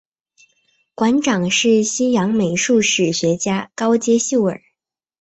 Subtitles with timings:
[0.95, 4.59] 馆长是西洋美术史学家高阶秀尔。